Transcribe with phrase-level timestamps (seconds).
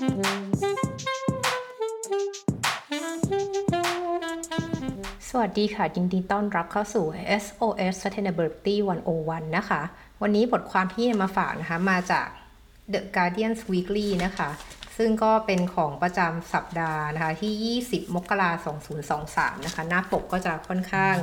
[0.00, 7.04] สวัสดีค่ะ ยินดีต้อนรับเข้าสู่
[7.42, 8.76] SOS Sustainability
[9.16, 9.80] 101 นะคะ
[10.22, 12.26] วันนี้บทความที่มาฝากนะคะ มาจาก
[12.92, 14.48] The Guardian Weekly นะคะ
[14.96, 18.76] ซึ่งก็เป็นของประจำสัปดาห์นะคะ ที่ 20 มกราคม
[19.20, 21.16] 2023 นะคะ หน้าปกก็จะค่อนข้าง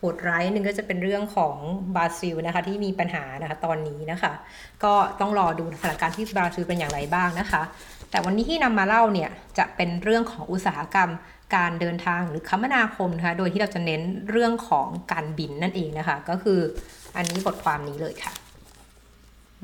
[0.00, 1.56] โหดร้ายหนึ่งก็จะเป็นเรื่องของ
[1.96, 4.32] บราซิลนะคะที่มีปัญหานะคะตอนนี้นะคะ
[4.84, 7.62] ก็ต้องรอดูสถานการณ์ที่บราซิลเป็นอย่างไรบ้างนะคะ
[8.10, 11.10] แต่วันนี้ที่นำมาเล่าเนี่ยจะเป็นเรื่องของอุตสาหกรรม
[11.56, 16.60] การเดินทางหรือคมนาคมนะคะโดยที่เราจะเน้นเรื่องของการบินนั่นเองนะคะ ก็คือ
[17.16, 18.32] อันนี้บทความนี้เลยค่ะ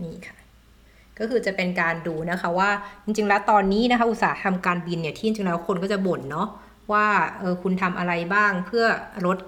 [0.03, 0.37] นี่ค่ะ
[1.19, 2.70] ก็คือจะเป็นการดูนะคะว่า
[3.05, 6.48] จริงๆ แล้วตอนนี้นะคะอุตสาหกรรมการบินเนี่ยที่จริงๆแล้วคนก็จะบ่นเนาะ
[6.92, 7.06] ว่า
[7.39, 8.84] เออคุณทำอะไรบ้างเพื่อ
[9.27, 9.39] ลด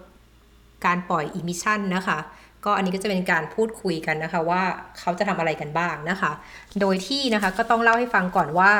[0.86, 2.18] การปล่อย emission นะคะ
[2.64, 4.62] ก็อันนี้ก็จะเป็นการพูดคุยกันนะคะว่า
[4.98, 6.32] เขาจะทำอะไรกันบ้างนะคะ
[6.80, 8.70] โดยที่นะคะก็ต้องเล่าให้ฟังก่อนว่า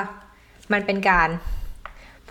[0.73, 1.29] มันเป็นการ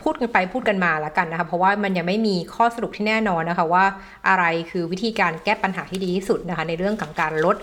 [0.02, 3.86] พูดกันไปพูดกันมาแล้วกันนะคะ เพราะว่ามันยังไม่มีข้อสรุปที่แน่นอนนะคะว่า
[4.28, 7.58] อะไรคือวิธีการแก้ปัญหาที่ดีที่สุดนะคะ ในเรื่องของการลด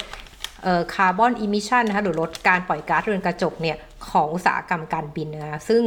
[0.94, 3.76] carbon emission นะคะหรือลดการปล่อยก๊าซเรือนกระจกเนี่ย
[4.10, 5.82] ของอุตสาหกรรมการบินนะคะซึ่ง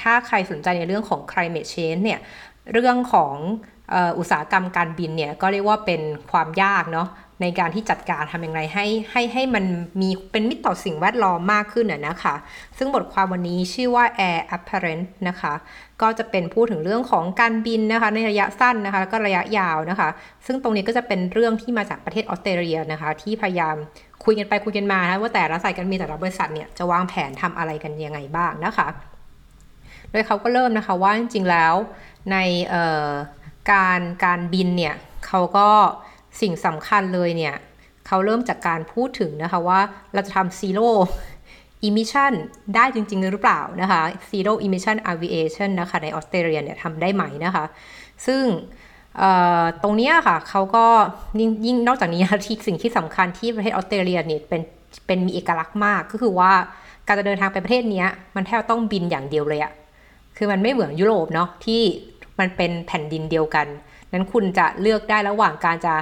[0.00, 2.20] ถ้าใครสนใจในเรื่องของ climate change เนี่ย
[2.72, 3.34] เรื่องของ
[4.18, 7.08] อุตสาหกรรมการบินเนี่ยก็เรียกว่าเป็นความยากเนาะ
[7.42, 9.64] ในการที่จัดการทำอย่างไรให้ให้ให้มัน
[10.00, 12.34] มีเป็นมิตรต่อสิ่งแวดล้อมมากขึ้นนะคะ
[12.78, 15.54] ซึ่งบทความวันนี้ชื่อว่า Air Apparent นะคะ
[16.02, 20.08] ก็จะเป็นพูดถึงเรื่องของการบินนะคะ ในระยะสั้นนะคะแล้วก็ระยะยาวนะคะ
[20.46, 23.76] ซึ่งตรงนี้ก็จะเป็นเรื่องที่มาจากประเทศออสเตรเลียนะคะ ที่พยายาม
[24.24, 28.88] คุยกันไปคุยกันมานะว่าแต่ละสายการบินแต่ละบริษัทเนี่ยจะวางแผนทำอะไรกันยังไงบ้างนะคะ
[30.10, 31.74] โดยเขาก็เริ่มนะคะว่าจริงๆแล้ว
[32.32, 32.36] ใน
[33.70, 34.94] การการบินเนี่ย
[35.26, 35.68] เขาก็
[36.40, 37.54] สิ่งสำคัญเลยเนี่ย
[38.06, 39.80] เขาเริ่มจากการพูดถึงนะคะว่า
[40.12, 40.88] เราจะทำ zero
[41.86, 42.32] emission
[42.74, 47.64] ได้จริง ๆ หรือเปล่านะคะ zero emission aviation นะคะในออสเตรเลียเนี่ยทำได้ไหมนะคะ
[48.26, 48.44] ซึ่ง
[49.82, 50.86] ตรงนี้ค่ะเขาก็
[51.66, 54.62] ยิ่งนอกจากนี้ที่สิ่งที่สำคัญที่ประเทศออสเตรเลียเนี่ยเป็น
[55.06, 56.52] เป็นมีเอกลักษณ์มากก็คือว่า
[57.06, 58.04] การจะเดินทางไปประเทศนี้
[58.36, 59.72] มันแทบต้องบินอย่างเดียวเลยอะ
[60.36, 61.82] คือมันไม่เหมือนยุโรปเนาะที่
[62.42, 63.66] มันเป็นแผ่นดินเดียวกัน
[64.12, 65.94] นั้นคุณจะเลือกได้ระหว่างการจะ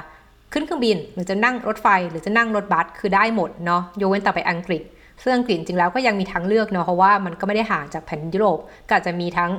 [0.53, 4.83] ขึ้นเครื่องบิน หรือจะนั่งรถไฟ หรือจะนั่งรถบัสคือได้หมดเนาะยกเว้นแต่ไปอังกฤษ
[5.23, 9.51] ซึ่งอังกฤษจริงแล้วก็ยังมีทางเลือกเนาะเพราะว่ามันก็ไม่ได้ห่างจากแผ่นยุโรปก็อาจจะมีทั้ง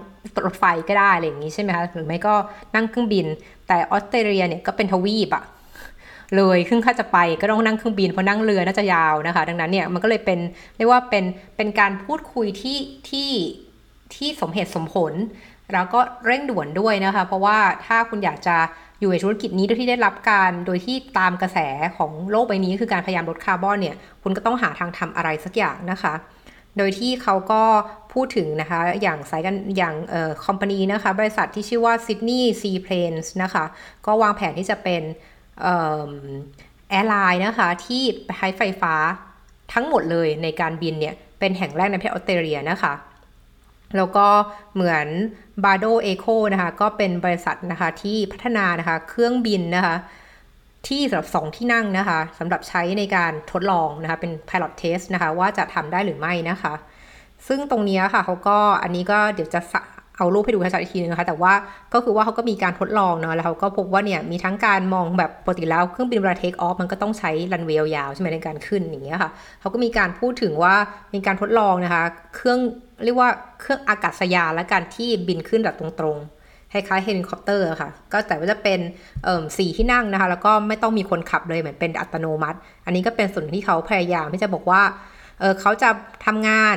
[0.44, 2.34] รถไฟก็ได้อะไรอย่างนี้ใช่ไหมคะหรือไม่ก็
[2.75, 3.26] นั่งเครื่องบิน
[3.69, 5.44] แต่ออสเตรเลียเนี่ยก็เป็นทวีปอะ
[6.37, 10.38] เลยครึ่งค่าจะไปก็ต้องนั่งเครื่องบินเพราะนั่งเรือน่าจะยาวนะคะ ดังนั้นเนี่ยมันก็เลยเป็น
[10.76, 11.25] เรียกว่าเป็น
[11.56, 12.78] เป็นการพูดคุยที่
[13.09, 13.31] ที่
[14.15, 15.12] ที่สมเหตุสมผล
[15.72, 18.56] แล้วก็เร่งด่วนด้วยนะคะ เพราะว่าถ้าคุณอยากจะ
[19.00, 21.58] อยู่ในธุรกิจนี้โดยที่ได้รับการโดยที่ตามกระแส
[21.96, 26.14] ของโลกใบนี้คือการพยายามลดคาร์บอนเนี่ย คุณก็ต้องหาทางทำอะไรสักอย่างนะคะ
[26.78, 27.62] โดยที่เขาก็
[28.12, 33.64] พูดถึงนะคะ อย่างสายกันอย่างเอ่อคอมพานีนะคะ บริษัทที่ชื่อว่า Sydney Seaplanes นะคะ
[34.06, 35.02] ก็วางแผนที่จะเป็น
[35.62, 35.76] เอ่
[36.08, 38.02] airline นะคะ ที่
[38.36, 38.94] ใช้ไฟฟ้า
[39.72, 42.92] ทั้งหมดเลยในการบินเนี่ย เป็นแห่งแรกในประเทศออสเตรเลียนะคะ
[43.96, 44.26] แล้วก็
[44.74, 45.06] เหมือน
[45.64, 49.96] b a r d o Eco นะคะก็เป็นบริษัทนะคะที่พัฒนานะคะเครื่องบินนะคะ
[50.88, 56.74] ที่สำหรับ 2 ที่นั่งนะคะสำหรับใช้ในการทดลองนะคะเป็น pilot test นะคะว่าจะทำได้หรือไม่นะคะ
[57.48, 59.60] ซึ่งตรงนี้ค่ะเขาก็อันนี้ก็เดี๋ยวจะ
[60.18, 61.52] เอารูปให้ดูชัดอีกทีนึงนะคะแต่ว่า
[61.94, 69.30] ก็คือว่าเขาก็มีการทดลองเนาะแล้วเขาก็พบว่าเนี่ยมีทั้งการมองแบบปกติแล้วเครื่องบินเวลา take off มันก็ต้องใช้รันเวย์ยาวใช่ไหมในการขึ้นอย่างเงี้ยค่ะ
[69.60, 70.74] เขาก็มีการพูดถึงว่า
[71.14, 72.04] มีการทดลองนะคะ
[72.36, 72.58] เครื่อง
[73.04, 73.30] เรียกว่า
[73.60, 78.80] เครื่องอากาศยานและการที่บินขึ้นแบบตรงๆคล้ายๆเฮลิคอปเตอร์ค่ะ ก็แต่ว่าจะเป็น
[79.58, 84.82] สี่ที่นั่งนะคะ แล้วก็ไม่ต้องมีคนขับเลยเหมือนเป็นอัตโนมัติ อันนี้ก็เป็นส่วนที่เขาพยายามที่จะบอกว่า
[85.41, 85.91] เขาจะ
[86.26, 86.76] ทำงาน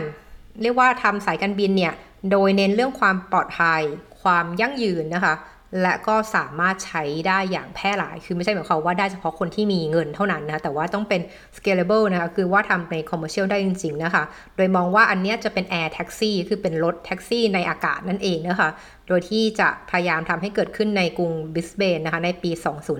[0.61, 1.93] เรียกว่าทำสายการบินเนี่ย
[2.31, 3.81] โดยเน้นเรื่องความปลอดภัย
[4.21, 5.33] ความยั่งยืนนะคะ
[5.81, 11.21] และก็สามารถใช้ได้อย่างแพร่หลาย คือไม่ใช่หมายความว่าได้เฉพาะคนที่มีเงินเท่านั้นนะ แต่ว่าต้องเป็น
[11.57, 14.23] scalable นะคะ คือว่าทำใน commercial ได้จริง ๆ นะคะ
[14.55, 18.69] โดยมองว่าอันนี้จะเป็น air taxi คือเป็นรถแท็กซี่ในอากาศนั่นเองนะคะ
[19.07, 22.51] โดยที่จะพยายามทำให้เกิดขึ้นในกรุงบิสเบนนะคะ ในปี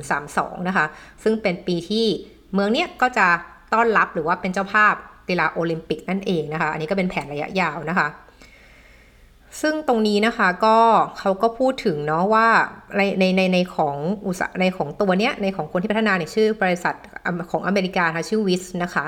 [0.10, 0.86] 2032 นะคะ
[1.24, 2.06] ซึ่งเป็นปีที่
[2.54, 3.28] เมืองเนี้ยก็จะ
[3.74, 4.96] ต้อนรับหรือว่าเป็นเจ้าภาพ
[5.30, 8.08] กีฬาโอลิมปิกนั่นเองนะคะ อันนี้ก็เป็นแผนระยะยาวนะคะ
[9.62, 10.78] ซึ่งตรงนี้นะคะก็
[11.20, 12.48] เขาก็พูดถึงเนาะว่า
[12.98, 16.96] ในในในในของอุตสาในของตัวเนี้ยในของคนที่พัฒนาเนี่ยชื่อบริษัท
[17.52, 19.06] ของอเมริกาค่ะชื่อวิสนะคะ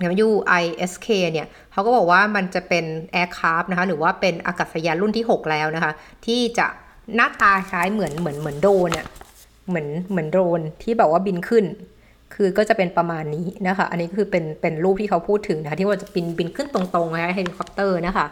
[0.00, 5.92] อย่าง UISK เนี่ยเขาก็บอกว่ามันจะเป็นแอร์คราฟนะคะหรือว่าเป็นอากาศยานรุ่นที่ 6 แล้วนะคะ
[6.26, 6.66] ที่จะ
[7.14, 9.06] หน้าตาคล้ายเหมือนเหมือนเหมือนโดนเนี่ย
[9.68, 11.64] เหมือนเหมือนโดรนที่แบบว่าบินขึ้น
[12.36, 18.26] คือก็จะเป็นประมาณนี้นะคะ อันนี้ก็คือเป็นเป็นรูปที่เขาพูดถึงนะคะที่ว่าจะบินบินขึ้นตรงๆนะคะเฮลิคอปเตอร์นะคะ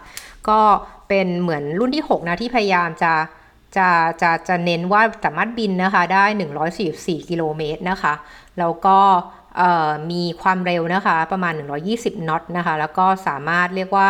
[0.48, 0.60] ก็
[1.08, 3.12] เป็นเหมือนรุ่นที่ 6 นะที่พยายามจะ
[3.76, 3.88] จะ
[4.22, 6.24] จะจะเน้นว่าสามารถบินนะคะได้
[6.76, 8.14] 144 กิโลเมตรนะคะ
[8.58, 8.98] แล้วก็
[10.10, 11.52] มีความเร็วนะคะประมาณ
[11.90, 14.08] 120นอตนะคะ แล้วก็สามารถเรียกว่า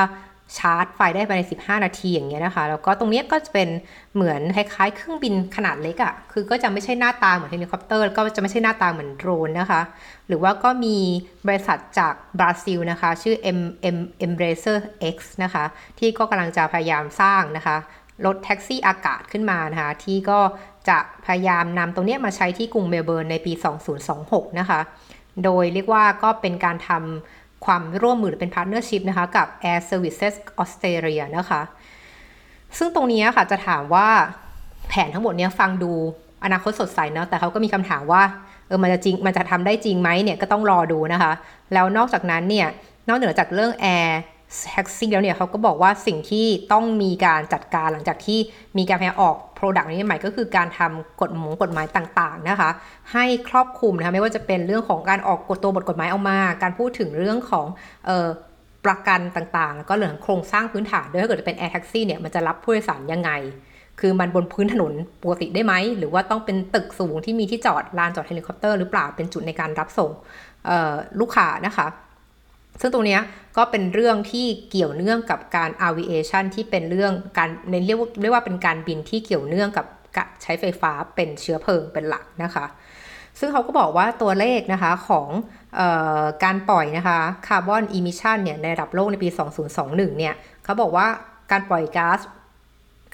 [0.58, 3.68] ชาร์จไฟได้ภายใน 15 นาทีอย่างเงี้ยนะคะ แล้วก็ตรงนี้ก็จะเป็น
[4.14, 9.80] เหมือนคล้ายๆเครื่องบินขนาดเล็กอะค่ะ คือก็จะไม่ใช่หน้าตาเหมือนเฮลิคอปเตอร์ก็จะไม่ใช่หน้าตาเหมือนโดรนนะคะ
[10.28, 10.96] หรือว่าก็มี
[11.46, 13.60] บริษัทจากบราซิลนะคะ ชื่อ M
[13.96, 14.78] M Embraer
[15.14, 15.64] X นะคะ
[15.98, 17.76] ที่ก็กำลังจะพยายามสร้างนะคะ
[18.26, 20.40] รถแท็กซี่อากาศขึ้นมานะคะ ที่ก็
[20.88, 23.52] จะพยายามนำตรงนี้มาใช้ที่กรุงเมลเบิร์นในปี
[24.06, 24.80] 2026 นะคะ
[25.44, 31.62] โดยเรียกว่าก็เป็นการทำ ความร่วมมือเป็น partnership นะคะกับ Air Services Australia นะคะ
[32.78, 34.08] ซึ่งตรงนี้ค่ะจะถามว่า
[34.88, 35.92] แผนทั้งหมดนี้ฟังดู
[36.44, 38.22] อนาคตสดใสเนาะแต่เขาก็มีคำถามว่า
[38.66, 41.32] เออมันจะจริงมันจะทำได้จริงไหมเนี่ยก็ต้องรอดูนะคะ
[41.72, 42.68] แล้วนอกจากนั้นเนี่ย
[43.08, 44.10] นอกเหนือจากเรื่อง Air
[44.70, 48.38] แท็กซี่แล้วเนี่ยเขาก็บอกว่าสิ่งที่ต้องมีการจัดการหลังจากที่
[48.78, 52.70] มีการพยายามออก Product นี้ใหม่ก็คือการทำกฎหมงกฎหมายต่างๆนะคะ
[53.12, 57.66] ให้ครอบคลุมนะคะไม่ว่าจะเป็นเรื่องของการออกกฎตัวบทกฎหมายออกมา การพูดถึงเรื่องของ
[58.08, 58.28] ออ
[58.86, 63.30] ประกันต่างๆ แล้วก็เรื่องโครงสร้างพื้นฐานด้วยถ้าเกิดจะเป็น air taxi เนี่ยมันจะรับผู้โดยสารยังไง
[64.00, 64.92] คือมันบนพื้นถนน
[65.22, 70.10] ปกติได้ไหม หรือว่าต้องเป็นตึกสูงที่มีที่จอดลานจอดเฮลิคอปเตอร์หรือเปล่าเป็นจุดในการรับส่ง
[71.20, 71.86] ลูกค้านะคะ
[72.80, 73.18] ซึ่งตรงนี้
[73.56, 79.86] ก็เป็นเรื่องที่เกี่ยวเนื่องกับการ aviation ที่เป็นเรื่องการในเรียกเรียกว่าเป็นการบินที่เกี่ยวเนื่องกับ
[80.42, 82.66] ใช้ไฟฟ้าเป็นเชื้อเพลิงเป็นหลักนะคะ
[83.38, 85.28] ซึ่งเขาก็บอกว่าตัวเลขนะคะของ
[85.78, 85.80] อ
[86.22, 89.28] อการปล่อยนะคะ carbon emission เนี่ยในระดับโลกในปี
[89.74, 90.34] 2021 เนี่ย
[90.64, 91.06] เขาบอกว่า
[91.50, 92.20] การปล่อยก๊าซ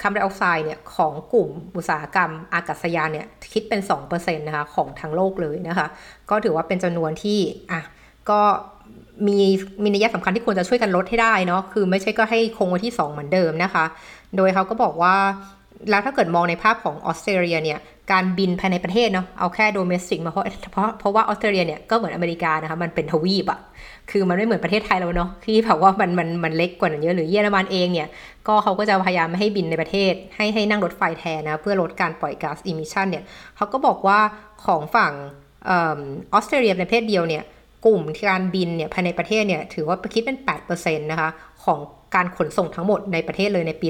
[0.01, 5.87] คาร์บอนไดออกไซด์เนี่ยของกลุ่มอุตสาหกรรมอากาศยานเนี่ยคิดเป็น2%นะคะของทั้งโลกเลยนะคะ
[6.29, 7.39] ก็ถือว่าเป็นจำนวนที่
[7.71, 7.81] อะ
[8.29, 8.41] ก็
[9.27, 9.37] มี
[9.83, 13.85] มีนัยสำคัญที่ควรจะช่วยกันลดให้ได้เนาะคือไม่ใช่ก็ให้คงไว้ที่ 2 เหมือนเดิมนะคะ
[14.37, 15.15] โดยเขาก็บอกว่า
[15.89, 17.79] แล้วถ้าเกิดมองในภาพของออสเตรเลียเนี่ย
[18.11, 23.59] การบินภายในประเทศเนาะเอาแค่ domestic มาเพราะเพราะเพราะว่าออสเตรเลียเนี่ยก็เหมือนอเมริกานะคะมันเป็นทวีปอะ
[24.11, 28.09] คือมันไม่เหมือนประเทศไทยเราเนาะที่แบบว่ามันมันมันเล็กกว่านั้นเยอะหรือเยอรมันเองเนี่ย
[28.47, 33.23] ก็เขาก็จะพยายามไม่ให้บินในประเทศ ให้ให้นั่งรถไฟแทนนะเพื่อลดการปล่อยก๊าซ emission เนี่ย
[33.57, 34.19] เขาก็บอกว่า
[34.65, 35.13] ของฝั่ง
[35.71, 35.71] อ
[36.33, 37.43] อสเตรเลียในประเทศเดียวเนี่ย
[37.85, 40.37] กลุ่มการบินเนี่ยภายในประเทศเนี่ยถือว่าคิดเป็น
[40.69, 41.29] 8%นะคะ
[41.63, 41.79] ของ
[42.15, 43.87] การขนส่งทั้งหมดในประเทศเลยในปี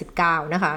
[0.00, 0.74] 2019 นะคะ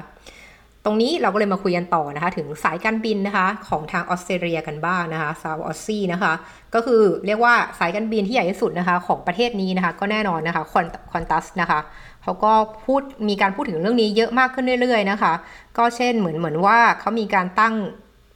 [0.84, 6.32] ตรงนี้เราก็เลยมาคุยกันต่อนะคะ ถึงสายการบินนะคะของทางออสเตรเลียกันบ้างนะคะซาวออสซี่นะคะ
[6.74, 11.80] ก็คือเรียกว่าสายการบินที่ใหญ่ที่สุดนะคะของประเทศนี้นะคะ ก็แน่นอนนะคะ Qan Qantas นะคะ
[12.22, 12.52] เขาก็
[12.84, 15.32] พูดมีการพูดถึงเรื่องนี้เยอะมากขึ้นเรื่อยๆนะคะ
[15.78, 17.74] ก็เช่นเหมือนเหมือนว่าเขามีการตั้ง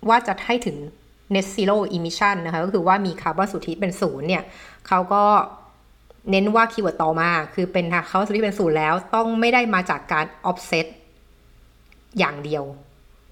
[0.08, 0.76] ว่าจะให้ถึง
[1.34, 4.42] net zero emission นะคะก็คือว่ามีคาร์บอนสุทธิเป็นศูนย์เนี่ย
[4.88, 5.22] เขาก็
[6.30, 10.86] เน้นว่าคีย์เวิร์ดต่อมา คือเป็นเขาสุทธิเป็นศูนย์แล้ว ต้องไม่ได้มาจากการ offset
[12.18, 12.64] อย่างเดียว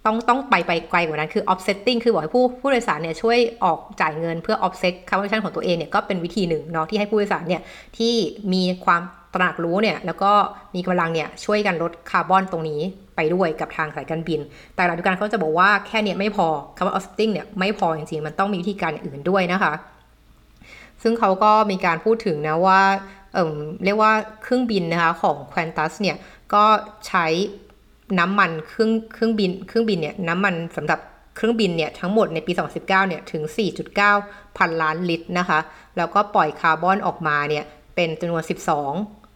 [0.05, 7.63] ต้องต้องไปไปไกลกว่านั้นคือ offsetting คือบอกให้ผู้ผู้โดยสารเนี่ยช่วยออกจ่ายเงินเพื่อ offset carbon ของตัวเองเนี่ยก็เป็นวิธีหนึ่งเนาะที่ให้ผู้โดยสารเนี่ย
[7.99, 8.15] ที่
[8.53, 9.03] มีความ
[9.35, 10.33] ตระหนักรู้เนี่ยแล้วก็
[10.75, 12.81] มีกำลังเนี่ยช่วยกันลดคาร์บอนตรงนี้
[13.17, 14.41] ไปด้วยกับทางสายการบิน
[14.75, 16.47] แต่หลังจากการเขาจะบอกว่าแค่เนี้ไม่พอ
[16.77, 19.73] คำว่า offsetting เนี่ยไม่พอจริงๆ มันต้องมีวิธีการอื่นด้วยนะคะ
[21.03, 22.81] ซึ่งเขาก็มีการพูดถึงนะว่า
[23.35, 26.17] เอ่อเรียกว่าเครื่องบินนะคะของ Qantas เนี่ย
[26.55, 26.65] ก็
[27.09, 27.27] ใช้
[28.19, 31.01] น้ำมันเครื่องเครื่องบินเครื่องบินเนี่ยน้ำมันสำหรับ
[31.37, 33.43] เครื่องบินเนี่ยทั้งหมดในปี 2019 เนี่ยถึง
[34.01, 35.59] 4.9 พันล้านลิตรนะคะ
[35.97, 38.43] แล้วก็ปล่อยคาร์บอนออกมาเนี่ยเป็นจำนวน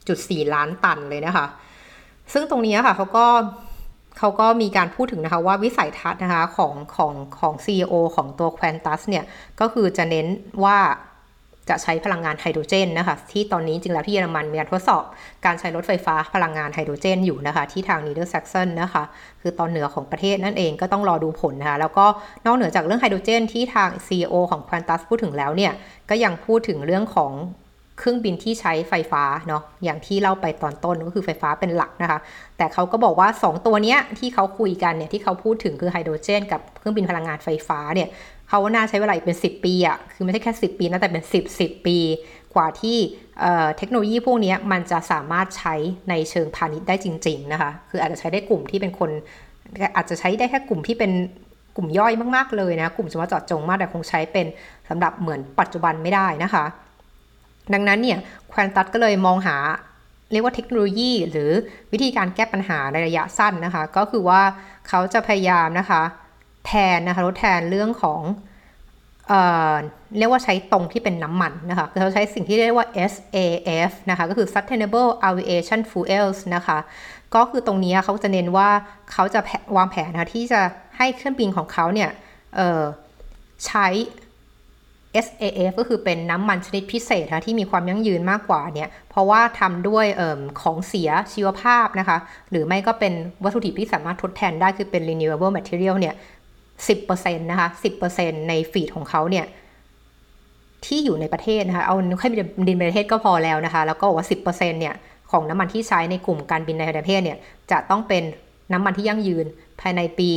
[0.06, 1.47] 12.4ล้านตันเลยนะคะ
[2.32, 3.26] ซึ่งตรงนี้ค่ะเขาก็
[4.18, 9.25] เขาก็มีการพูดถึงนะคะว่าวิสัยทัศน์นะคะของของของ CEO ของตัว Quantas เนี่ย
[9.61, 10.26] ก็คือจะเน้น
[10.64, 10.78] ว่า
[11.71, 15.04] จะใช้พลังงานไฮโดรเจนนะคะที่ตอนนี้จริงแล้วที่เยอรมันมีการทดสอบ
[15.44, 19.02] การใช้รถไฟฟ้าพลังงานไฮโดรเจนอยู่นะคะที่ทาง Niedersachsen นะคะ
[19.40, 22.06] คือตอนเหนือของประเทศนั่นเองก็ต้องรอดูผลนะคะแล้วก็
[22.44, 25.73] นอกเหนือจากเรื่องไฮโดรเจนที่ทาง CEO ของ Quantas พูดถึงแล้วเนี่ย
[26.11, 27.32] ก็ยังพูดถึงเรื่องของ
[28.02, 32.18] เครื่องบินที่ใช้ไฟฟ้าเนาะอย่างที่เล่าไปตอนต้นก็คือไฟฟ้าเป็นหลักนะคะ
[32.56, 38.09] แต่เขาก็บอกว่า 2 ตัวเนี้ยที่เขาคุยกันเนี่ยที่เขาพูดถึงคือไฮโดรเจน กับเครื่องบินพลังงานไฟฟ้าเนี่ย
[38.49, 41.99] เขาว่าน่าใช้เวลาเป็น 10 ปีอะคือไม่ใช่แค่ 10 ปีนะแต่เป็น 10 10 ปี
[42.54, 42.99] กว่าที่
[43.78, 45.75] เทคโนโลยีพวกนี้มันจะสามารถใช้
[46.11, 49.11] ในเชิงพาณิชย์ได้จริง ๆนะคะ คืออาจจะใช้ได้กลุ่มที่เป็นคน
[49.97, 51.12] อาจจะใช้ได้แค่กลุ่มที่เป็น
[51.76, 54.47] กลุ่มย่อยมากๆเลยนะ กลุ่มเฉพาะเจาะจงมากแต่คงใช้เป็น
[54.88, 56.64] สำหรับเหมือนปัจจุบันไม่ได้นะคะ
[57.75, 58.19] ดังนั้นเนี่ย
[58.52, 59.57] ควนตัสก็เลยมองหา
[60.33, 61.50] เรียกว่าเทคโนโลยี หรือ
[61.92, 64.42] วิธีการแก้ปัญหาในระยะสั้นนะคะ ก็คือว่า
[64.88, 66.02] เขาจะพยายามนะคะ
[66.66, 68.21] แทนนะคะลดแทนเรื่องของ
[69.28, 69.40] เอ่
[69.73, 69.75] อ
[70.19, 76.78] เรียกว่าใช้ตรงที่เป็นน้ำมันนะคะเขาใช้สิ่งที่เรียกว่า SAF นะคะก็คือ Sustainable Aviation Fuels นะคะ
[77.35, 78.69] ก็คือตรงนี้เขาจะเน้นว่า
[79.12, 79.40] เขาจะ
[79.76, 80.61] วางแผนนะที่จะ
[80.97, 82.11] ให้เครื่องบินของเขาเนี่ย
[83.66, 83.87] ใช้
[85.26, 90.23] SAF ก็คือเป็นน้ำมันชนิดพิเศษนะที่มีความยั่งยืนมากกว่าเนี่ยเพราะว่าทำด้วยอ
[90.61, 92.19] ของเสียชีวภาพนะคะ
[92.50, 93.12] หรือไม่ก็เป็น
[93.45, 96.14] วัตถุดิบที่สามารถทดแทนได้คือเป็น renewable material เนี่ย
[96.87, 97.69] 10%นะคะ
[98.09, 99.47] 10%ในฟีดของเขาเนี่ย
[100.87, 102.28] ที่อยู่ในประเทศนะคะ เอาแค่
[102.69, 104.95] ดินประเทศก็พอแล้วนะคะ แล้วก็บอกว่า 10%เนี่ย
[105.31, 107.38] ของน้ำมันที่ใช้ในกลุ่มการบินในประเทศเนี่ย
[107.71, 108.23] จะต้องเป็น
[108.73, 109.47] น้ำมันที่ยั่งยืน
[109.81, 110.28] ภายในปี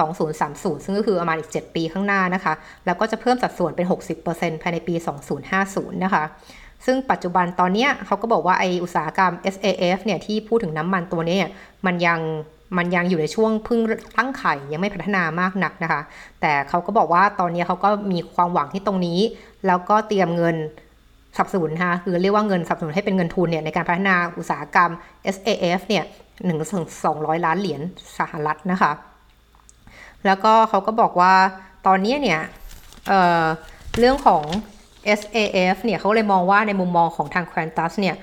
[0.00, 2.54] 2030 ซึ่งก็คือประมาณอีก 7 ปีข้างหน้านะคะ
[2.86, 3.86] แล้วก็จะเพิ่มสัดส่วนเป็น
[4.24, 4.94] 60%ภายในปี
[5.48, 6.24] 2050 นะคะ
[6.86, 11.36] ซึ่งปัจจุบันตอนนี้เขาก็บอกว่าไออุตสาหกรรม SAF เนี่ยที่พูดถึงน้ำมันตัวนี้
[11.86, 12.20] มันยัง
[12.78, 13.80] มันยังอยู่ในช่วงพึ่ง
[14.18, 16.00] ตั้งไข่ยังไม่พัฒนามากนักนะคะ
[16.40, 19.18] แต่เขาก็บอกว่าตอนนี้เขาก็มีความหวังที่ตรงนี้
[19.66, 20.56] แล้วก็เตรียมเงิน
[21.38, 24.90] สับสนนะคะคือเรียกว่าเงินสับสนให้เป็นเงินทุนเนี่ยในการพัฒนาอุตสาหกรรม
[25.34, 26.04] SAF เนี่ย
[26.44, 27.80] หนึ่งถึงสองร้อยล้านเหรียญ
[28.18, 28.92] สหรัฐนะคะ
[30.26, 31.34] แล้วก็เขาก็บอกว่า
[31.86, 32.40] ตอนนี้เนี่ย
[33.08, 34.44] เเรื่องของ
[35.20, 38.16] SAF เนี่ยเขาเลยมองว่าในมุมมองของทาง Qantas เนี่ย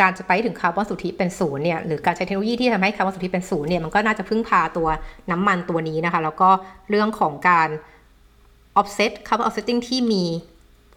[0.00, 4.88] การจะไปถึงคาร์บอนสุทธิเป็นศูนย์เนี่ยหรือการใช้เทคโนโลยีที่ทำให้คาร์บอนสุทธิเป็นศูนย์เนี่ยมันก็น่าจะพึ่งพาตัว
[5.30, 6.50] น้ำมันตัวนี้นะคะ แล้วก็
[6.90, 7.68] เรื่องของการ
[8.80, 10.24] offset carbon offsetting ที่มี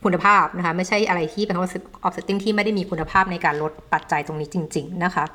[0.06, 1.58] คุณภาพนะคะไม่ใช่อะไรที่เป็น
[2.06, 5.26] offsetting ที่ไม่ได้มีคุณภาพในการลดปัจจัยตรงนี้จริง ๆ นะคะ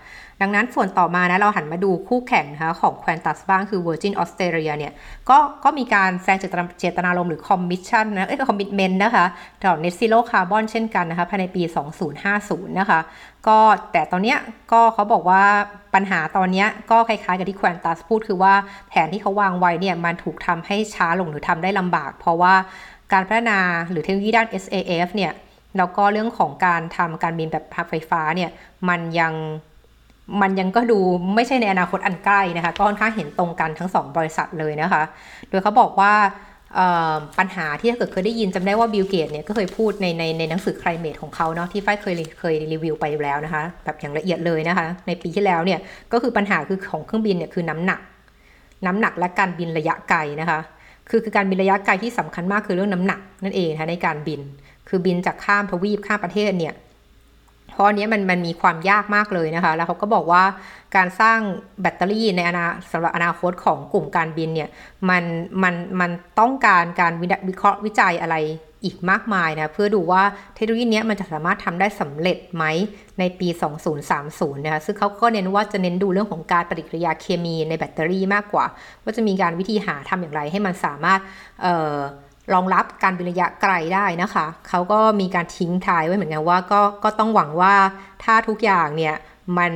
[0.40, 4.92] ดังนั้นส่วนต่อมานะเราหันมาดูคู่แข่งนะคะของ Qantas บ้างคือ Virgin Australia เนี่ย
[5.28, 6.32] ก็ก็มีการแสด
[6.64, 9.24] งเจตนารมณ์หรือ commission นะเอ้ย commitment นะคะ
[9.62, 11.62] ต่อ net zero carbon เช่นกันนะคะภายในปี
[12.20, 13.00] 2050 นะคะ
[13.48, 13.58] ก็
[13.92, 14.38] แต่ตอนเนี้ย
[14.72, 15.42] ก็เขาบอกว่า
[15.94, 18.54] ปัญหาตอนนี้ก็คล้ายๆกับที่แควนตัสพูดคือว่า
[18.88, 22.54] แผนที่เขาวางไว้เนี่ยมันถูกทำให้ช้าลงหรือทำได้ลำบาก เพราะว่า
[23.12, 23.58] การพัฒนา
[23.90, 25.32] หรือเทคโนโลยีด้าน SAF เนี่ย
[25.78, 28.50] แล้วก็เรื่องของการทำการบินแบบพักไฟฟ้าเนี่ย
[28.88, 29.34] มันยัง
[30.42, 30.98] มันยังก็ดู
[31.34, 35.02] ไม่ใช่ในอนาคตอันใกล้นะคะก็ค่อนข้างเห็นตรงกันทั้ง 2 บริษัทเลยนะคะ
[35.48, 36.12] โดยเขาบอกว่า
[37.38, 45.80] ปัญหาที่ถ้าเกิดเคยได้ยินจำได้ว่าบิลเกตเนี่ยก็เคยพูดในในในหนังสือ climate ของเขาเนาะที่ฝ้ายเคยเคยรีวิวไปแล้วนะคะ แบบอย่างละเอียดเลยนะคะ ในปีที่แล้วเนี่ย
[46.12, 48.00] ก็คือปัญหาคือของเครื่องบินเนี่ยคือน้ำหนัก
[48.86, 50.60] น้ำหนักและการบินระยะไกลนะคะ
[51.10, 54.40] คือคือการบินระยะไกลที่สำคัญมากคือเรื่องน้ำหนักนั่นเองนะคะในการบิน
[54.88, 56.74] คือบินจากข้ามทวีปข้ามประเทศเนี่ย
[57.72, 60.44] เพราะอันนี้มันมันมีความยากมากเลยนะคะ แล้วเขาก็บอกว่า
[60.96, 61.38] การสร้าง
[61.80, 64.68] แบตเตอรี่ในอนาสำหรับอนาคตของกลุ่มการบินเนี่ย
[65.10, 65.24] มัน
[65.62, 66.10] มันมัน
[66.40, 67.12] ต้องการการ
[67.48, 68.36] วิเคราะห์วิจัยอะไร
[68.84, 70.22] อีกมากมายนะเพื่อดูว่า
[70.54, 72.64] เทคโนโลยีนี้มันจะสามารถทำได้สำเร็จไหม
[73.18, 73.48] ในปี
[74.06, 78.64] 2030 นะคะซึ่งเขาก็เน้นว่าจะเน้นดูเรื่องของการปฏิกิริยาเคมีในแบตเตอรี่มากกว่า
[79.02, 81.20] ว่าจะมีการวิธีหาทำอย่างไรให้มันสามารถ
[82.54, 87.74] รองรับการบินระยะไกลได้นะคะ เขาก็มีการทิ้งทายไว้เหมือนกันว่าก็ก็ต้องหวังว่า
[88.24, 89.14] ถ้าทุกอย่างเนี่ย
[89.58, 89.72] มัน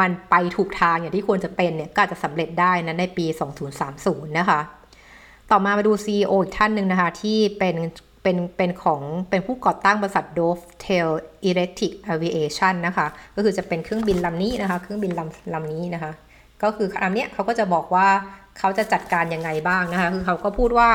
[0.00, 3.26] มันไปถูกทางอย่างที่ควรจะเป็นเนี่ยก็จะสำเร็จได้นะในปี
[3.80, 4.60] 2030 นะคะ
[5.50, 7.76] ต่อมามาดู CEO อีกท่านหนึ่งนะคะ ที่เป็น
[8.22, 11.08] เป็นเป็นของเป็นผู้ก่อตั้งบริษัท Dovetail
[11.48, 16.12] Electric Aviation นะคะ ก็คือจะเป็นเครื่องบินลำนี้นะคะ เครื่องบินลำลำนี้นะคะ
[16.62, 18.08] ก็คือลำนี้เขาก็จะบอกว่า
[18.58, 20.90] เขาจะจัดการยังไงบ้างนะคะ คือเขาก็พูดว่า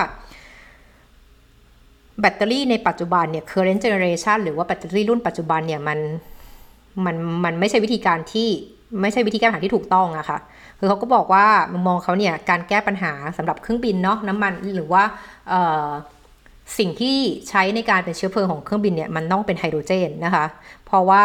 [2.22, 6.00] แบตเตอรี่ในปัจจุบันเนี่ย current generation หรือว่าแบตเตอรี่รุ่นปัจจุบันเนี่ย มัน
[7.06, 8.50] มันมันไม่ใช่วิธีการที่
[9.02, 10.40] ไม่ใช่วิธีแก้ปัญหาที่ถูกต้องอะค่ะ
[10.80, 15.04] คือเขาก็บอกว่ามุมมองเขาเนี่ยการแก้ปัญหาสำหรับเครื่องบินเนาะน้ำมันหรือว่า
[16.78, 17.18] สิ่งที่
[17.50, 20.46] ใช้ในการเป็นเชื้อเพลิงของเครื่องบินเนี่ยมันต้องเป็นไฮโดรเจนนะคะ
[20.86, 21.24] เพราะว่า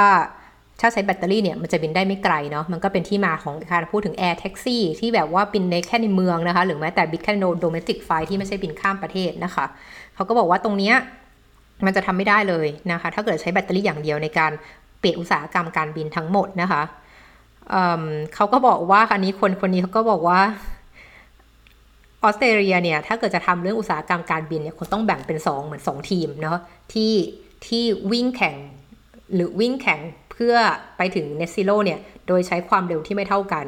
[0.80, 9.64] ถ้าใช้แบตเตอรี่เนี่ยมันจะบินได้ไม่ไกลเนาะมันก็เป็นที่มาของการพูดถึง air taxi ที่แบบว่าบินในแค่ในเมืองนะคะ หรือแม้แต่บินแค่ domestic flight ที่ไม่ใช่บินข้ามประเทศนะคะ
[10.14, 10.94] เขาก็บอกว่าตรงเนี้ย
[11.84, 14.52] มันจะทำไม่ได้เลยนะคะ ถ้าเกิดใช้แบตเตอรี่อย่างเดียวในการ
[15.00, 16.82] เปลี่ยนอุตสาหกรรมการบินทั้งหมดนะคะ
[18.34, 20.40] เขาก็บอกว่าคันนี้คนคนนี้เขาก็บอกว่า
[22.22, 26.58] ออสเตรเลียเนี่ยถ้าเกิดจะทำเรื่องอุตสาหกรรมการบินเนี่ยคนต้องแบ่งเป็น 2 เหมือน 2 ทีมเนาะ
[26.92, 27.12] ที่
[27.66, 28.56] ที่วิ่งแข่ง
[29.34, 30.00] หรือวิ่งแข่ง
[30.32, 30.54] เพื่อ
[30.96, 33.66] ไปถึงเนซิโลเนี่ยโดยใช้ความเร็วที่ไม่เท่ากัน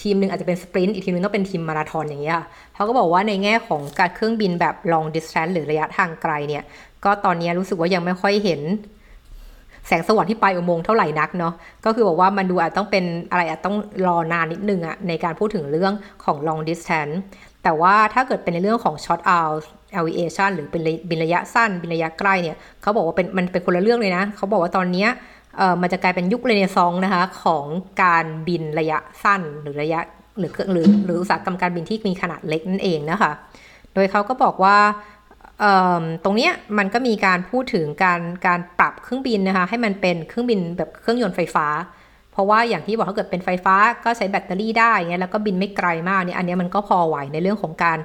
[0.00, 2.38] ทีมหนึ่งอาจจะเป็นสปรินต์อีกทีมนึงต้องเป็นทีมมาราธอนอย่างเงี้ย
[2.74, 6.64] เขาก็บอกว่าในแง่ของการเครื่องบินแบบ long distance หรือระยะทางไกลเนี่ย
[7.04, 8.60] ก็ตอนนี้รู้สึกว่ายังไม่ค่อยเห็น
[9.86, 15.92] แสงสว่างที่ปลายอุโมงค์เท่าไหร่นักเนาะก็คือบอกว่ามันดูอาจต้องเป็นอะไรอาจต้องรอนานนิดนึงอะในการพูดถึงเรื่อง
[16.24, 17.14] ของ long distance
[17.62, 19.62] แต่ว่าถ้าเกิดเป็นในเรื่องของ short out
[19.98, 25.06] aviation หรือเป็นบินระยะสั้น บินระยะใกล้เนี่ยเขาบอกว่าเป็นมันเป็นคนละเรื่องเลยนะเขาบอกว่าตอนนี้
[25.56, 27.66] เออมันจะกลายเป็นยุคเรเนซองนะคะ ของ
[28.02, 30.00] การบินระยะสั้นหรือระยะ
[30.38, 33.32] หรือหรือหรืออุตสาหกรรมการบินที่มีขนาดเล็กนั่นเองนะคะ
[33.94, 34.76] โดยเขาก็บอกว่า
[36.24, 41.66] ตรงเนี้ยมันก็มีการพูดถึงการการปรับเครื่องบินนะคะให้มันเป็นเครื่องบินแบบเครื่องยนต์ไฟฟ้า
[42.32, 47.98] เพราะว่าอย่างที่บอกถ้าเกิดเป็นไฟฟ้าก็ใช้แบตเตอรี่ได้เงี้ยแล้วก็บินไม่ไกลมากเนี่ยอันนี้มันก็พอไหวในเรื่องของการ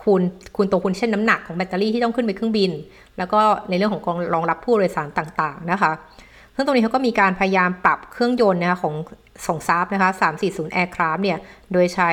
[0.00, 0.22] คูณ
[0.56, 2.70] คูณตัวคูณเช่นน้ำหนักของแบตเตอรี่ที่ต้องขึ้นไปเครื่องบิน
[3.18, 5.92] แล้วก็ในเรื่องของการรองรับผู้โดยสารต่างๆนะคะ
[6.54, 8.94] ซึ่งตรงนี้เขาก็มีการพยายามปรับเครื่องยนต์นะคะของ
[9.46, 10.10] ส่งซาบนะคะ
[10.44, 11.38] 340 Aircraft เนี่ย
[11.72, 12.10] โดยใช้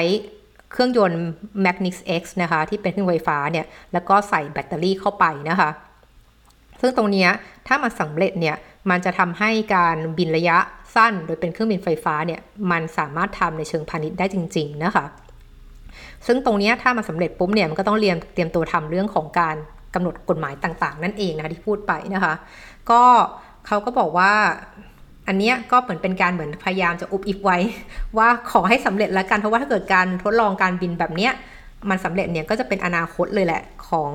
[0.74, 1.24] เครื่องยนต์
[1.66, 5.70] Magnix X นะคะ ที่เป็นเครื่องไฟฟ้าเนี่ย แล้วก็ใส่แบตเตอรี่เข้าไปนะคะ
[6.82, 7.28] ซึ่งตรงนี้
[7.68, 8.56] ถ้ามันสำเร็จเนี่ย
[8.90, 10.58] มันจะทำให้การบินระยะ
[10.96, 12.40] สั้น โดยเป็นเครื่องบินไฟฟ้าเนี่ย
[12.72, 15.06] มันสามารถทำในเชิงพาณิชย์ได้จริง ๆ นะคะ
[16.26, 19.56] ซึ่งตรงนี้ถ้ามันสำเร็จปุ๊บเนี่ย มันก็ต้องเรียมเตรียมตัวทำเรื่องของการ
[19.94, 22.34] กำหนดกฎหมายต่างๆ นั่นเองนะะที่พูดไปนะคะ
[22.92, 23.02] ก็
[23.68, 24.32] เขาก็บอกว่า
[25.28, 27.58] อันนี้ก็เหมือนเป็นการเหมือนพยายามจะอุบอิบไว้
[28.18, 31.32] ว่าขอให้สำเร็จแล้วกัน เพราะว่าถ้าเกิดการทดลองการบินแบบเนี้ย
[31.90, 34.12] มันสำเร็จเนี่ยก็จะเป็นอนาคตเลยแหละของ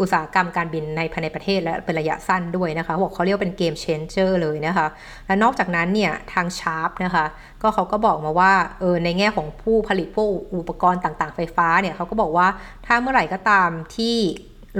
[0.00, 4.86] อุตสาหกรรมการบินในภายในประเทศและเป็นระยะสั้นด้วยนะคะบอกเขาเรียกเป็นเกมเชนเจอร์เลยนะคะ
[5.26, 7.24] และนอกจากนั้นเนี่ยทางชาร์ปนะคะ
[7.62, 12.48] ก็เขาก็บอกมาว่าเออในแง่ของผู้ผลิตพวกอุปกรณ์ต่างๆไฟฟ้าเนี่ยเขาก็บอกว่า
[12.86, 14.16] ถ้าเมื่อไหร่ก็ตามที่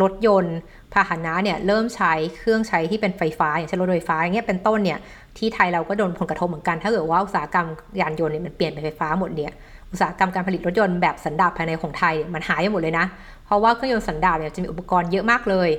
[0.03, 0.57] รถยนต์
[0.97, 4.99] พาหนะเนี่ยเริ่มใช้เครื่องใช้ที่เป็นไฟฟ้า อย่างเช่นรถไฟฟ้าอย่างเงี้ยเป็นต้นเนี่ย
[5.39, 7.67] ที่ไทยเราก็โดนผลกระทบเหมือนกัน ถ้าเกิดว่าอุตสาหกรรม
[8.01, 9.53] ยานยนต์เนี่ยมันเปลี่ยนเป็นไฟฟ้าหมดเนี่ย
[9.91, 13.07] อุตสาหกรรมการผลิตรถยนต์แบบสันดาปภายในของไทยมันหายไปหมดเลยนะ
[13.47, 15.71] เพราะว่าเครื่องยนต์สันดาปเนี่ยจะมีอุปกรณ์เยอะมากเลย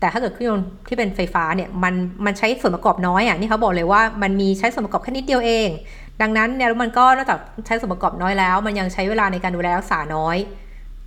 [0.00, 1.94] แต่ถ้าเกิดเครื่องยนต์ที่เป็นไฟฟ้าเนี่ยมัน
[2.24, 5.68] มันใช้ส่วนประกอบน้อยอะนี่เขาบอกเลยว่ามันมีใช้ส่วนประกอบแค่นิดเดียวเอง
[6.22, 10.36] ดังนั้นเนี่ยมันก็นอกจากใช้ส่วนประกอบน้อยแล้ว มันยังใช้เวลาในการดูแลรักษาน้อย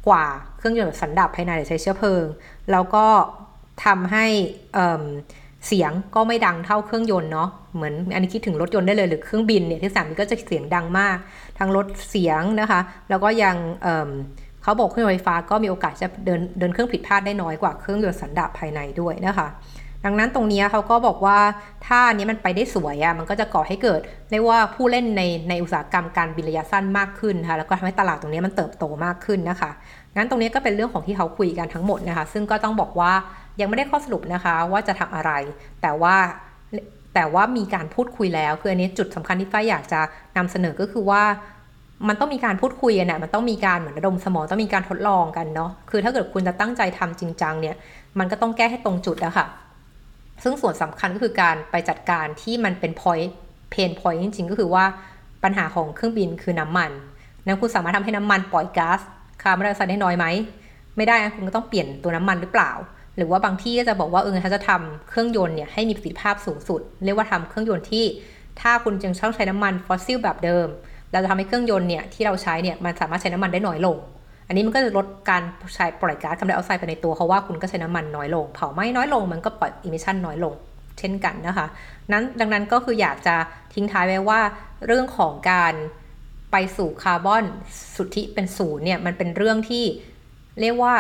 [0.08, 0.26] กว่า
[0.58, 2.24] เครื่องยนต์สันดาปภายในหรือใช้เชื้อเพลิง
[2.72, 3.06] แล้วก็
[3.86, 4.26] ทำให้
[5.68, 11.18] เสียงก็ไม่ดังเท่าเครื่องยนต์เนาะเหมือนอันนี้คิดถึงรถยนต์ได้เลยหรือเครื่องบินเนี่ยที่สามนี้ก็จะเสียงดังมาก
[11.60, 19.48] ทั้งรถเสียงนะคะ แล้วก็ยังเเขาบอกเครื่องไฟฟ้าก็มีโอกาสจะเดินเดินเครื่องผิดพลาดได้น้อยกว่าเครื่องยนต์สันดาปภายในด้วยนะคะ
[20.06, 21.38] ดังนั้นตรงนี้เขาก็บอกว่า
[21.86, 29.72] ถ้าอันนี้มันไปได้สวยอะ่ะมันก็จะก่อให้เกิดเรียกว่าผู้เล่นในในอุตสาหกรรมการบินระยะสั้นมากขึ้นค่ะแล้วก็ทำให้ตลาดตรงนี้มันเติบโตมากขึ้นนะคะ
[30.16, 33.12] งั้นตรงนี้ก็เป็นเรื่องของที่เขาคุยกันทั้งหมดนะคะ ซึ่งก็ต้องบอกว่า
[33.60, 35.32] ยังไม่ได้ข้อสรุปนะคะว่าจะทำอะไร
[35.82, 36.16] แต่ว่า
[37.16, 40.00] แต่ว่ามีการพูดคุยแล้วคืออันนี้จุดสำคัญที่ฝ้ายอยากจะ
[40.38, 41.24] นำเสนอก็คือว่า
[42.08, 47.76] มันต้องมีการพูดคุยกันนะมันต้องมีการเหมือนระดมสมองต้องมีการทดลองกันเนาะคือถ้าเกิดคุณจะตั้งใจทำจริงจังเนี่ย
[48.20, 49.46] มันก็ต้องแก้ให้ตรงจุดอะค่ะ
[50.44, 53.30] ซึ่งส่วนสำคัญก็คือการไปจัดการที่มันเป็น point
[53.74, 54.86] pain point จริง ๆ ก็คือว่า
[55.44, 56.92] ปัญหาของเครื่องบินคือน้ำมัน
[57.46, 59.00] นั้นคุณสามารถทำให้น้ำมันปล่อยก๊าซ
[59.42, 60.26] คาร์บอนไดออกไซด์ได้น้อยไหม
[60.98, 62.72] ไม่ได้คุณก็ต้องเปลี่ยนตัวน้ำมันหรือเปล่า
[63.20, 68.06] หรือว่าบางที่ก็จะบอกว่าเออถ้าจะทำเครื่องยนต์เนี่ยให้มีประสิทธิภาพสูงสุด เรียกว่าทำเครื่องยนต์ที่
[68.62, 70.68] ถ้าคุณยังต้องใช้น้ำมันฟอสซิลแบบเดิม
[71.12, 73.98] เราจะทำให้เครื่องยนต์เนี่ยที่เราใช้เนี่ยมันสามารถใช้น้ำมันได้น้อยลง
[74.48, 75.42] อันนี้มันก็จะลดการ
[75.76, 80.54] ใช้ปล่อยก๊าซคาร์บอนไดออกไซด์ไปในตัวเพราะว่าคุณก็ใช้น้ำมันน้อยลง เผาไหม้น้อยลงมันก็ปล่อย emission น้อยลง
[81.00, 81.68] เช่นกันนะคะ
[82.12, 83.36] นั้นดังนั้นก็คืออยากจะ
[83.74, 84.42] ทิ้งท้ายไว้ว่า
[84.86, 85.74] เรื่องของการ
[86.52, 87.44] ไปสู่คาร์บอน
[87.96, 89.86] สุทธิเป็นศูนย์เนี่ยมันเป็นเรื่องที่
[90.62, 90.94] เรียกว่า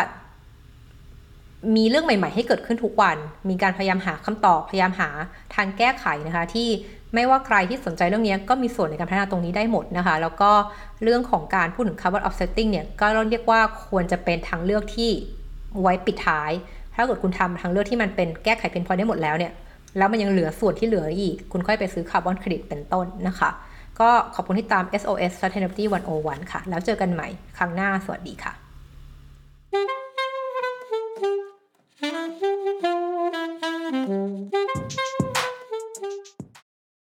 [1.75, 3.17] มีเรื่องใหม่ๆ ให้เกิดขึ้นทุกวัน
[3.49, 5.09] มีการพยายามหาคำตอบ พยายามหา
[5.55, 6.69] ทางแก้ไขนะคะ ที่
[7.15, 10.51] ไม่ว่าใครที่สนใจเรื่องนี้ก็มีส่วนในการพัฒนาตรงนี้ได้หมดนะคะ แล้วก็
[11.03, 15.11] เรื่องของการพูดถึง carbon offsetting เนี่ย ก็เรียกว่าควรจะเป็นทางเลือกที่
[15.81, 16.51] ไว้ปิดท้าย
[16.95, 19.53] ถ้าเกิดคุณทำทางเลือกที่มันเป็นแก้ไขเป็นพอได้หมดแล้วเนี่ย
[19.97, 23.49] แล้วมันยังเหลือส่วนที่เหลืออีก คุณค่อยไปซื้อคาร์บอนเครดิตเป็นต้นนะคะ
[23.99, 25.85] ก็ขอบคุณที่ตาม SOS Sustainability
[26.17, 28.53] 101 ค่ะ แล้วเจอกันใหม่ครั้งหน้า สวัสดีค่ะ
[33.91, 34.51] うん。